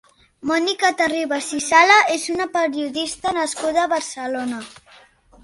Mònica 0.51 0.89
Terribas 1.01 1.49
i 1.57 1.61
Sala 1.65 1.99
és 2.15 2.25
una 2.37 2.49
periodista 2.57 3.35
nascuda 3.39 3.85
a 3.85 3.93
Barcelona. 3.95 4.65